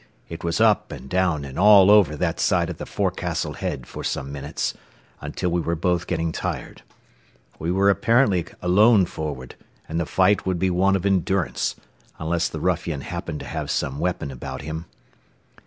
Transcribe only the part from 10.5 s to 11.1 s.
be one of